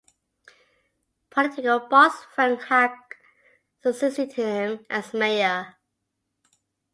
Political 1.29 1.81
boss 1.81 2.23
Frank 2.33 2.63
Hague 2.63 2.97
succeeded 3.83 4.33
him 4.33 4.83
as 4.89 5.13
mayor. 5.13 5.75